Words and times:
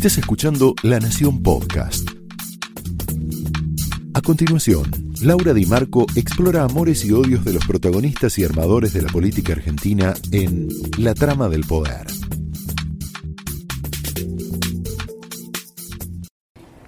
Estás 0.00 0.16
escuchando 0.16 0.74
La 0.82 0.98
Nación 0.98 1.42
Podcast. 1.42 2.08
A 4.14 4.22
continuación, 4.22 4.90
Laura 5.20 5.52
Di 5.52 5.66
Marco 5.66 6.06
explora 6.16 6.64
amores 6.64 7.04
y 7.04 7.12
odios 7.12 7.44
de 7.44 7.52
los 7.52 7.66
protagonistas 7.66 8.38
y 8.38 8.44
armadores 8.44 8.94
de 8.94 9.02
la 9.02 9.12
política 9.12 9.52
argentina 9.52 10.14
en 10.32 10.68
La 10.96 11.12
Trama 11.12 11.50
del 11.50 11.66
Poder. 11.66 12.06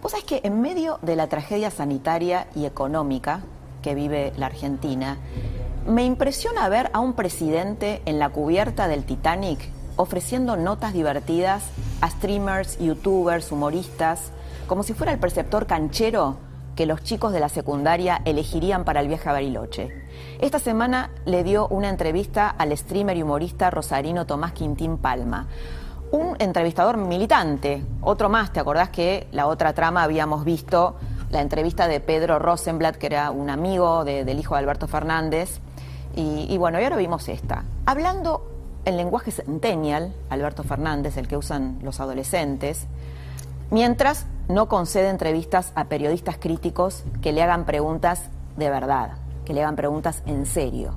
Vos 0.00 0.12
sabés 0.12 0.24
que 0.24 0.40
en 0.42 0.62
medio 0.62 0.98
de 1.02 1.14
la 1.14 1.28
tragedia 1.28 1.70
sanitaria 1.70 2.46
y 2.56 2.64
económica 2.64 3.44
que 3.82 3.94
vive 3.94 4.32
la 4.38 4.46
Argentina, 4.46 5.18
me 5.86 6.06
impresiona 6.06 6.66
ver 6.70 6.88
a 6.94 7.00
un 7.00 7.12
presidente 7.12 8.00
en 8.06 8.18
la 8.18 8.30
cubierta 8.30 8.88
del 8.88 9.04
Titanic 9.04 9.68
ofreciendo 9.96 10.56
notas 10.56 10.92
divertidas 10.92 11.64
a 12.00 12.10
streamers, 12.10 12.78
youtubers, 12.78 13.52
humoristas, 13.52 14.32
como 14.66 14.82
si 14.82 14.94
fuera 14.94 15.12
el 15.12 15.18
preceptor 15.18 15.66
canchero 15.66 16.36
que 16.76 16.86
los 16.86 17.02
chicos 17.02 17.32
de 17.32 17.40
la 17.40 17.48
secundaria 17.48 18.22
elegirían 18.24 18.84
para 18.84 19.00
el 19.00 19.08
viaje 19.08 19.28
a 19.28 19.32
Bariloche. 19.32 19.90
Esta 20.40 20.58
semana 20.58 21.10
le 21.24 21.44
dio 21.44 21.68
una 21.68 21.88
entrevista 21.88 22.48
al 22.48 22.76
streamer 22.76 23.16
y 23.16 23.22
humorista 23.22 23.70
rosarino 23.70 24.26
Tomás 24.26 24.52
Quintín 24.52 24.98
Palma. 24.98 25.46
Un 26.10 26.36
entrevistador 26.38 26.96
militante, 26.96 27.84
otro 28.00 28.28
más, 28.28 28.52
¿te 28.52 28.60
acordás 28.60 28.90
que 28.90 29.28
la 29.32 29.46
otra 29.46 29.72
trama 29.72 30.02
habíamos 30.02 30.44
visto 30.44 30.96
la 31.30 31.40
entrevista 31.40 31.88
de 31.88 32.00
Pedro 32.00 32.38
Rosenblatt, 32.38 32.96
que 32.96 33.06
era 33.06 33.30
un 33.30 33.48
amigo 33.48 34.04
del 34.04 34.38
hijo 34.38 34.54
de 34.54 34.60
Alberto 34.60 34.86
Fernández? 34.86 35.60
Y, 36.14 36.46
y 36.50 36.58
bueno, 36.58 36.78
y 36.78 36.84
ahora 36.84 36.96
vimos 36.96 37.28
esta. 37.28 37.64
Hablando 37.86 38.51
el 38.84 38.96
lenguaje 38.96 39.30
centennial, 39.30 40.12
Alberto 40.30 40.62
Fernández, 40.62 41.16
el 41.16 41.28
que 41.28 41.36
usan 41.36 41.78
los 41.82 42.00
adolescentes, 42.00 42.86
mientras 43.70 44.26
no 44.48 44.68
concede 44.68 45.08
entrevistas 45.08 45.72
a 45.74 45.84
periodistas 45.84 46.36
críticos 46.38 47.04
que 47.20 47.32
le 47.32 47.42
hagan 47.42 47.64
preguntas 47.64 48.24
de 48.56 48.70
verdad, 48.70 49.12
que 49.44 49.54
le 49.54 49.62
hagan 49.62 49.76
preguntas 49.76 50.22
en 50.26 50.46
serio. 50.46 50.94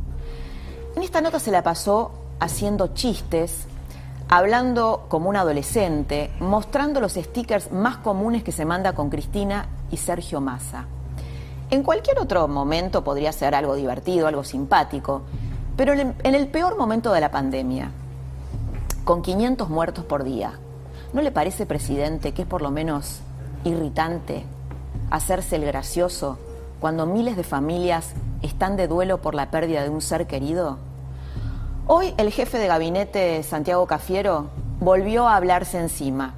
En 0.95 1.03
esta 1.03 1.21
nota 1.21 1.39
se 1.39 1.51
la 1.51 1.63
pasó 1.63 2.11
haciendo 2.39 2.87
chistes, 2.93 3.67
hablando 4.27 5.05
como 5.07 5.29
un 5.29 5.35
adolescente, 5.35 6.31
mostrando 6.39 6.99
los 6.99 7.13
stickers 7.13 7.71
más 7.71 7.97
comunes 7.97 8.43
que 8.43 8.51
se 8.51 8.65
manda 8.65 8.93
con 8.93 9.09
Cristina 9.09 9.67
y 9.91 9.97
Sergio 9.97 10.41
Massa. 10.41 10.85
En 11.69 11.83
cualquier 11.83 12.19
otro 12.19 12.47
momento 12.47 13.03
podría 13.03 13.31
ser 13.31 13.55
algo 13.55 13.75
divertido, 13.75 14.27
algo 14.27 14.43
simpático, 14.43 15.23
pero 15.77 15.93
en 15.93 16.35
el 16.35 16.47
peor 16.47 16.77
momento 16.77 17.11
de 17.11 17.21
la 17.21 17.31
pandemia, 17.31 17.91
con 19.03 19.21
500 19.21 19.69
muertos 19.69 20.05
por 20.05 20.23
día, 20.23 20.53
¿no 21.13 21.21
le 21.21 21.31
parece, 21.31 21.65
presidente, 21.65 22.33
que 22.33 22.43
es 22.43 22.47
por 22.47 22.61
lo 22.61 22.71
menos 22.71 23.19
irritante 23.63 24.43
hacerse 25.11 25.57
el 25.57 25.65
gracioso 25.65 26.37
cuando 26.79 27.05
miles 27.05 27.35
de 27.35 27.43
familias 27.43 28.13
están 28.41 28.77
de 28.77 28.87
duelo 28.87 29.21
por 29.21 29.35
la 29.35 29.51
pérdida 29.51 29.83
de 29.83 29.89
un 29.89 30.01
ser 30.01 30.27
querido? 30.27 30.77
Hoy 31.87 32.13
el 32.17 32.31
jefe 32.31 32.57
de 32.57 32.67
gabinete, 32.67 33.43
Santiago 33.43 33.85
Cafiero, 33.85 34.47
volvió 34.79 35.27
a 35.27 35.35
hablarse 35.35 35.79
encima. 35.79 36.33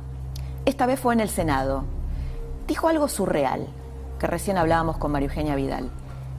Esta 0.66 0.86
vez 0.86 1.00
fue 1.00 1.14
en 1.14 1.22
el 1.22 1.30
Senado. 1.30 1.86
Dijo 2.68 2.90
algo 2.90 3.08
surreal, 3.08 3.68
que 4.20 4.28
recién 4.28 4.58
hablábamos 4.58 4.98
con 4.98 5.12
María 5.12 5.30
Eugenia 5.30 5.56
Vidal, 5.56 5.90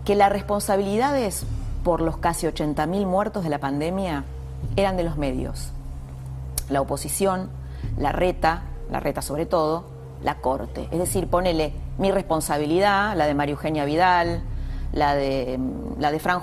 que 0.05 0.15
la 0.15 0.29
responsabilidad 0.29 1.17
es 1.17 1.45
por 1.89 2.03
los 2.03 2.19
casi 2.19 2.47
80.000 2.47 3.07
muertos 3.07 3.45
de 3.45 3.49
la 3.49 3.61
pandemia 3.61 4.25
eran 4.77 4.99
de 4.99 5.05
los 5.05 5.17
medios. 5.17 5.73
La 6.69 6.83
oposición, 6.83 7.49
la 7.97 8.13
reta, 8.13 8.65
la 8.91 9.01
reta 9.01 9.23
sobre 9.23 9.47
todo, 9.47 9.87
la 10.23 10.35
corte. 10.35 10.87
Es 10.91 10.99
decir, 10.99 11.29
ponele 11.29 11.73
mi 11.97 12.11
responsabilidad, 12.11 13.17
la 13.17 13.25
de 13.25 13.33
María 13.33 13.55
Eugenia 13.55 13.87
Vidal, 13.87 14.43
la 14.93 15.15
de, 15.15 15.59
la 15.99 16.13
de 16.13 16.19
Fran 16.19 16.43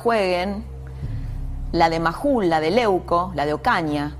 la 1.72 1.92
de 1.92 2.00
Majul, 2.00 2.50
la 2.50 2.60
de 2.60 2.72
Leuco, 2.72 3.32
la 3.36 3.46
de 3.46 3.54
Ocaña. 3.54 4.16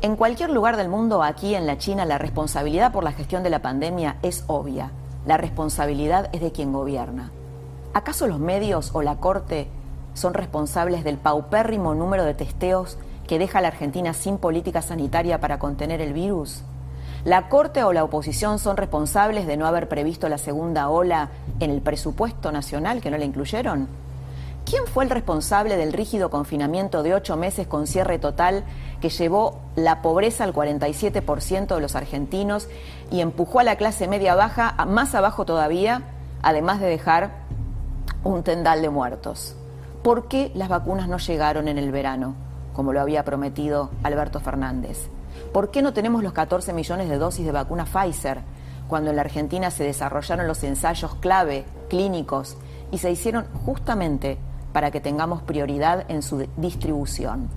En 0.00 0.16
cualquier 0.16 0.48
lugar 0.48 0.78
del 0.78 0.88
mundo, 0.88 1.22
aquí 1.22 1.54
en 1.54 1.66
la 1.66 1.76
China, 1.76 2.06
la 2.06 2.16
responsabilidad 2.16 2.92
por 2.92 3.04
la 3.04 3.12
gestión 3.12 3.42
de 3.42 3.50
la 3.50 3.60
pandemia 3.60 4.16
es 4.22 4.44
obvia. 4.46 4.90
La 5.26 5.36
responsabilidad 5.36 6.30
es 6.32 6.40
de 6.40 6.50
quien 6.50 6.72
gobierna. 6.72 7.30
¿Acaso 7.92 8.26
los 8.26 8.38
medios 8.38 8.90
o 8.94 9.02
la 9.02 9.16
Corte 9.16 9.68
son 10.14 10.34
responsables 10.34 11.04
del 11.04 11.18
paupérrimo 11.18 11.94
número 11.94 12.24
de 12.24 12.34
testeos 12.34 12.98
que 13.26 13.38
deja 13.38 13.58
a 13.58 13.62
la 13.62 13.68
Argentina 13.68 14.12
sin 14.14 14.38
política 14.38 14.82
sanitaria 14.82 15.40
para 15.40 15.58
contener 15.58 16.00
el 16.00 16.12
virus? 16.12 16.62
¿La 17.24 17.48
Corte 17.48 17.82
o 17.84 17.92
la 17.92 18.04
oposición 18.04 18.58
son 18.58 18.76
responsables 18.76 19.46
de 19.46 19.56
no 19.56 19.66
haber 19.66 19.88
previsto 19.88 20.28
la 20.28 20.38
segunda 20.38 20.90
ola 20.90 21.30
en 21.58 21.70
el 21.70 21.80
presupuesto 21.80 22.52
nacional 22.52 23.00
que 23.00 23.10
no 23.10 23.16
la 23.16 23.24
incluyeron? 23.24 23.88
¿Quién 24.66 24.86
fue 24.86 25.04
el 25.04 25.10
responsable 25.10 25.76
del 25.76 25.92
rígido 25.92 26.30
confinamiento 26.30 27.02
de 27.02 27.14
ocho 27.14 27.36
meses 27.36 27.66
con 27.66 27.86
cierre 27.86 28.18
total 28.18 28.64
que 29.00 29.10
llevó 29.10 29.60
la 29.76 30.00
pobreza 30.00 30.44
al 30.44 30.54
47% 30.54 31.74
de 31.74 31.80
los 31.80 31.94
argentinos 31.96 32.68
y 33.10 33.20
empujó 33.20 33.60
a 33.60 33.64
la 33.64 33.76
clase 33.76 34.08
media 34.08 34.34
baja 34.34 34.74
más 34.86 35.14
abajo 35.14 35.44
todavía, 35.44 36.02
además 36.42 36.80
de 36.80 36.86
dejar 36.86 37.30
un 38.22 38.42
tendal 38.42 38.80
de 38.80 38.88
muertos? 38.88 39.54
¿Por 40.04 40.28
qué 40.28 40.52
las 40.54 40.68
vacunas 40.68 41.08
no 41.08 41.16
llegaron 41.16 41.66
en 41.66 41.78
el 41.78 41.90
verano, 41.90 42.34
como 42.74 42.92
lo 42.92 43.00
había 43.00 43.24
prometido 43.24 43.90
Alberto 44.02 44.38
Fernández? 44.38 45.08
¿Por 45.52 45.70
qué 45.70 45.80
no 45.80 45.94
tenemos 45.94 46.22
los 46.22 46.34
14 46.34 46.74
millones 46.74 47.08
de 47.08 47.16
dosis 47.16 47.46
de 47.46 47.52
vacuna 47.52 47.86
Pfizer 47.86 48.42
cuando 48.86 49.08
en 49.08 49.16
la 49.16 49.22
Argentina 49.22 49.70
se 49.70 49.82
desarrollaron 49.82 50.46
los 50.46 50.62
ensayos 50.62 51.14
clave, 51.16 51.64
clínicos, 51.88 52.58
y 52.92 52.98
se 52.98 53.10
hicieron 53.10 53.46
justamente 53.64 54.36
para 54.74 54.90
que 54.90 55.00
tengamos 55.00 55.40
prioridad 55.40 56.04
en 56.08 56.20
su 56.20 56.46
distribución? 56.58 57.48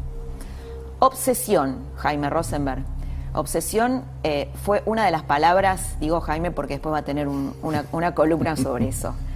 Obsesión, 1.00 1.79
Jaime 1.97 2.29
Rosenberg. 2.29 2.85
Obsesión 3.34 4.03
eh, 4.24 4.50
fue 4.64 4.84
una 4.85 5.06
de 5.06 5.12
las 5.12 5.24
palabras, 5.24 5.97
digo 6.00 6.22
Jaime 6.22 6.52
porque 6.52 6.75
después 6.75 6.94
va 6.94 7.00
a 7.00 7.06
tener 7.06 7.28
una 7.28 8.16
columna 8.16 8.56
sobre 8.56 8.88
eso. 8.88 9.14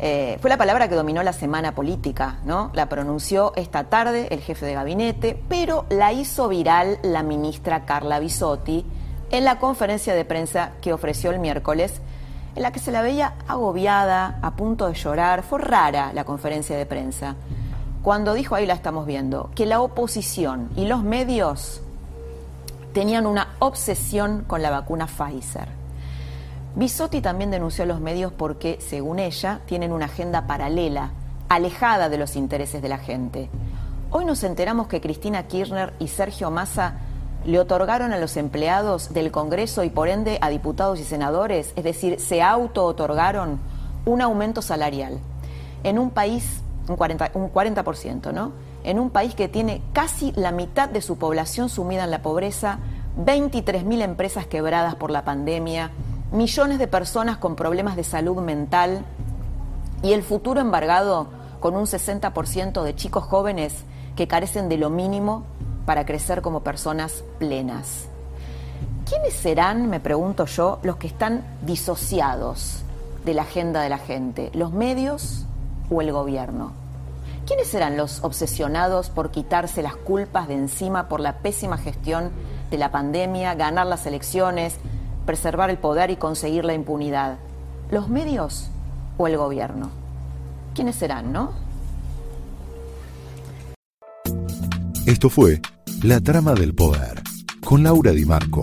Eh, 0.00 0.38
fue 0.40 0.48
la 0.48 0.56
palabra 0.56 0.88
que 0.88 0.94
dominó 0.94 1.22
la 1.24 1.32
semana 1.32 1.74
política, 1.74 2.36
¿no? 2.44 2.70
La 2.72 2.88
pronunció 2.88 3.52
esta 3.56 3.84
tarde 3.84 4.28
el 4.30 4.40
jefe 4.40 4.64
de 4.64 4.74
gabinete, 4.74 5.42
pero 5.48 5.86
la 5.88 6.12
hizo 6.12 6.48
viral 6.48 6.98
la 7.02 7.24
ministra 7.24 7.84
Carla 7.84 8.20
Bisotti 8.20 8.84
en 9.30 9.44
la 9.44 9.58
conferencia 9.58 10.14
de 10.14 10.24
prensa 10.24 10.72
que 10.80 10.92
ofreció 10.92 11.30
el 11.30 11.40
miércoles, 11.40 12.00
en 12.54 12.62
la 12.62 12.70
que 12.70 12.78
se 12.78 12.92
la 12.92 13.02
veía 13.02 13.34
agobiada, 13.48 14.38
a 14.40 14.52
punto 14.52 14.86
de 14.86 14.94
llorar. 14.94 15.42
Fue 15.42 15.58
rara 15.58 16.12
la 16.12 16.24
conferencia 16.24 16.76
de 16.76 16.86
prensa. 16.86 17.34
Cuando 18.02 18.34
dijo, 18.34 18.54
ahí 18.54 18.66
la 18.66 18.74
estamos 18.74 19.04
viendo, 19.04 19.50
que 19.56 19.66
la 19.66 19.80
oposición 19.80 20.70
y 20.76 20.86
los 20.86 21.02
medios 21.02 21.82
tenían 22.92 23.26
una 23.26 23.56
obsesión 23.58 24.44
con 24.46 24.62
la 24.62 24.70
vacuna 24.70 25.06
Pfizer. 25.06 25.77
Bisotti 26.78 27.20
también 27.20 27.50
denunció 27.50 27.82
a 27.82 27.88
los 27.88 28.00
medios 28.00 28.32
porque, 28.32 28.78
según 28.80 29.18
ella, 29.18 29.62
tienen 29.66 29.90
una 29.90 30.04
agenda 30.04 30.46
paralela, 30.46 31.10
alejada 31.48 32.08
de 32.08 32.18
los 32.18 32.36
intereses 32.36 32.80
de 32.80 32.88
la 32.88 32.98
gente. 32.98 33.50
Hoy 34.12 34.24
nos 34.24 34.44
enteramos 34.44 34.86
que 34.86 35.00
Cristina 35.00 35.48
Kirchner 35.48 35.92
y 35.98 36.06
Sergio 36.06 36.52
Massa 36.52 36.94
le 37.44 37.58
otorgaron 37.58 38.12
a 38.12 38.18
los 38.18 38.36
empleados 38.36 39.12
del 39.12 39.32
Congreso 39.32 39.82
y 39.82 39.90
por 39.90 40.06
ende 40.06 40.38
a 40.40 40.50
diputados 40.50 41.00
y 41.00 41.04
senadores, 41.04 41.72
es 41.74 41.82
decir, 41.82 42.20
se 42.20 42.42
auto-otorgaron 42.42 43.58
un 44.06 44.22
aumento 44.22 44.62
salarial 44.62 45.18
en 45.82 45.98
un 45.98 46.10
país, 46.10 46.62
un 46.88 46.96
40%, 46.96 47.30
un 47.34 47.52
40%, 47.52 48.32
¿no? 48.32 48.52
En 48.84 49.00
un 49.00 49.10
país 49.10 49.34
que 49.34 49.48
tiene 49.48 49.82
casi 49.92 50.30
la 50.36 50.52
mitad 50.52 50.88
de 50.88 51.02
su 51.02 51.18
población 51.18 51.70
sumida 51.70 52.04
en 52.04 52.12
la 52.12 52.22
pobreza, 52.22 52.78
23.000 53.18 54.00
empresas 54.00 54.46
quebradas 54.46 54.94
por 54.94 55.10
la 55.10 55.24
pandemia, 55.24 55.90
millones 56.32 56.78
de 56.78 56.88
personas 56.88 57.38
con 57.38 57.56
problemas 57.56 57.96
de 57.96 58.04
salud 58.04 58.36
mental 58.40 59.04
y 60.02 60.12
el 60.12 60.22
futuro 60.22 60.60
embargado 60.60 61.28
con 61.60 61.74
un 61.74 61.86
60% 61.86 62.82
de 62.82 62.94
chicos 62.94 63.24
jóvenes 63.24 63.74
que 64.14 64.28
carecen 64.28 64.68
de 64.68 64.76
lo 64.76 64.90
mínimo 64.90 65.44
para 65.86 66.04
crecer 66.04 66.42
como 66.42 66.60
personas 66.60 67.24
plenas. 67.38 68.08
¿Quiénes 69.08 69.32
serán, 69.32 69.88
me 69.88 70.00
pregunto 70.00 70.44
yo, 70.44 70.80
los 70.82 70.96
que 70.96 71.06
están 71.06 71.44
disociados 71.62 72.82
de 73.24 73.34
la 73.34 73.42
agenda 73.42 73.80
de 73.80 73.88
la 73.88 73.98
gente? 73.98 74.50
¿Los 74.52 74.72
medios 74.72 75.46
o 75.90 76.02
el 76.02 76.12
gobierno? 76.12 76.72
¿Quiénes 77.46 77.68
serán 77.68 77.96
los 77.96 78.22
obsesionados 78.22 79.08
por 79.08 79.30
quitarse 79.30 79.82
las 79.82 79.96
culpas 79.96 80.46
de 80.48 80.54
encima 80.54 81.08
por 81.08 81.20
la 81.20 81.38
pésima 81.38 81.78
gestión 81.78 82.30
de 82.70 82.76
la 82.76 82.90
pandemia, 82.90 83.54
ganar 83.54 83.86
las 83.86 84.04
elecciones, 84.04 84.76
preservar 85.28 85.68
el 85.68 85.76
poder 85.76 86.08
y 86.08 86.16
conseguir 86.16 86.64
la 86.64 86.72
impunidad? 86.72 87.36
¿Los 87.90 88.08
medios 88.08 88.70
o 89.18 89.26
el 89.26 89.36
gobierno? 89.36 89.90
¿Quiénes 90.74 90.96
serán, 90.96 91.34
no? 91.34 91.52
Esto 95.04 95.28
fue 95.28 95.60
La 96.02 96.22
Trama 96.22 96.54
del 96.54 96.74
Poder 96.74 97.22
con 97.62 97.82
Laura 97.82 98.12
Di 98.12 98.24
Marco 98.24 98.62